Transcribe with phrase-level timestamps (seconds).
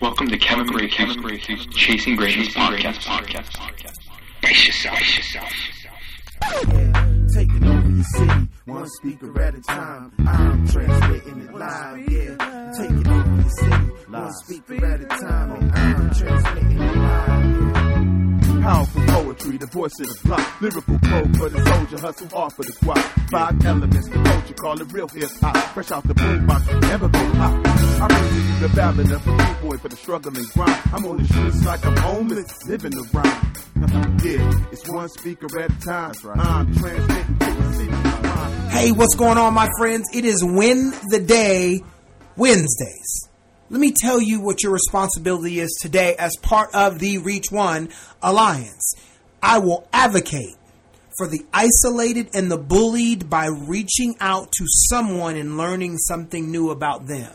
[0.00, 3.00] Welcome to Kevin Bracey's Chasing Greatness podcast.
[3.00, 3.56] podcast.
[4.40, 4.96] Brace yourself.
[4.98, 5.50] Brace yourself.
[7.34, 10.12] Taking over your city, one speaker at a time.
[10.20, 12.72] I'm transmitting it live, yeah.
[12.78, 13.76] Taking over your city,
[14.08, 15.69] one speaker at a time.
[19.70, 20.60] Voice of the block.
[20.60, 22.98] Lyrical code for the soldier, hustle hard for the squad.
[23.30, 25.56] Five elements, the culture, call it real hip hop.
[25.74, 27.66] Fresh out the boombox, never go pop.
[28.00, 30.80] I'm really the ballad of a boy for the struggle and grind.
[30.92, 33.52] I'm on the streets like I'm homeless, living the rhyme.
[34.24, 36.14] yeah, it's one speaker at a time.
[36.34, 38.76] I'm transmitting to the city.
[38.76, 40.08] Hey, what's going on, my friends?
[40.14, 41.82] It is Win the Day
[42.36, 43.28] Wednesdays.
[43.68, 47.90] Let me tell you what your responsibility is today as part of the Reach One
[48.20, 48.94] Alliance.
[49.42, 50.56] I will advocate
[51.16, 56.70] for the isolated and the bullied by reaching out to someone and learning something new
[56.70, 57.32] about them.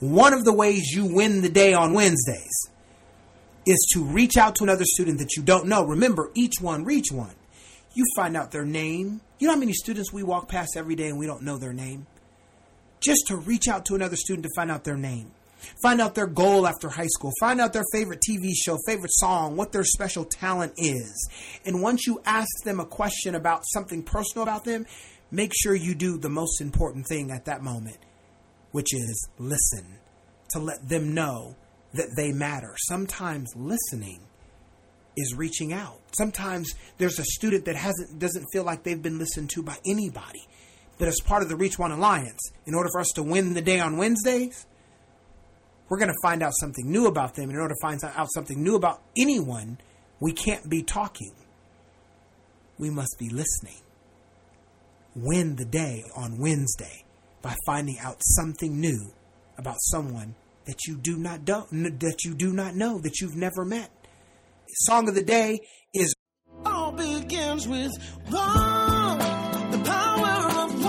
[0.00, 2.68] One of the ways you win the day on Wednesdays
[3.64, 5.84] is to reach out to another student that you don't know.
[5.84, 7.34] Remember, each one reach one.
[7.94, 9.22] You find out their name.
[9.38, 11.72] You know how many students we walk past every day and we don't know their
[11.72, 12.06] name?
[13.00, 15.32] Just to reach out to another student to find out their name.
[15.82, 17.32] Find out their goal after high school.
[17.40, 21.28] Find out their favorite TV show, favorite song, what their special talent is.
[21.64, 24.86] And once you ask them a question about something personal about them,
[25.30, 27.98] make sure you do the most important thing at that moment,
[28.72, 29.98] which is listen
[30.50, 31.56] to let them know
[31.94, 32.74] that they matter.
[32.86, 34.20] Sometimes listening
[35.16, 36.00] is reaching out.
[36.16, 40.46] Sometimes there's a student that hasn't doesn't feel like they've been listened to by anybody.
[40.98, 43.60] But as part of the Reach One Alliance, in order for us to win the
[43.60, 44.66] day on Wednesdays,
[45.88, 47.50] we're going to find out something new about them.
[47.50, 49.78] In order to find out something new about anyone,
[50.20, 51.32] we can't be talking.
[52.78, 53.80] We must be listening.
[55.14, 57.04] Win the day on Wednesday
[57.40, 59.12] by finding out something new
[59.56, 60.34] about someone
[60.66, 63.90] that you do not do, that you do not know that you've never met.
[64.68, 65.60] Song of the day
[65.94, 66.14] is
[66.64, 67.92] all begins with
[68.28, 69.18] one.
[69.70, 70.85] The power of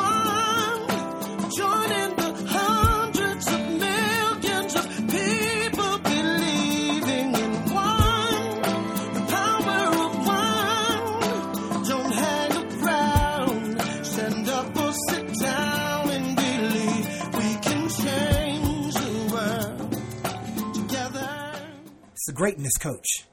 [22.27, 23.25] the greatness coach.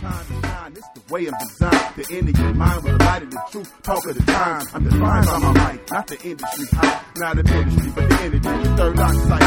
[1.10, 1.96] Way I'm designed.
[1.96, 3.74] The end of your mind with the light of the truth.
[3.84, 4.66] Talk of the time.
[4.74, 6.68] I'm defined by my mic, not the industry.
[6.72, 8.40] I'm not the ministry, but the energy.
[8.40, 9.41] The third eye sight.